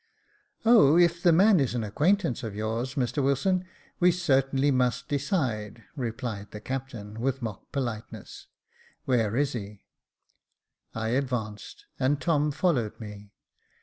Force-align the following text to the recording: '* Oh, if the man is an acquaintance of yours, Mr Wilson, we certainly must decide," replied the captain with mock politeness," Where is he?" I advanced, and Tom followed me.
'* 0.37 0.45
Oh, 0.65 0.97
if 0.97 1.21
the 1.21 1.31
man 1.31 1.59
is 1.59 1.75
an 1.75 1.83
acquaintance 1.83 2.41
of 2.41 2.55
yours, 2.55 2.95
Mr 2.95 3.23
Wilson, 3.23 3.65
we 3.99 4.11
certainly 4.11 4.71
must 4.71 5.07
decide," 5.07 5.83
replied 5.95 6.49
the 6.49 6.59
captain 6.59 7.19
with 7.19 7.43
mock 7.43 7.71
politeness," 7.71 8.47
Where 9.05 9.37
is 9.37 9.53
he?" 9.53 9.83
I 10.95 11.09
advanced, 11.09 11.85
and 11.99 12.19
Tom 12.19 12.49
followed 12.49 12.99
me. 12.99 13.33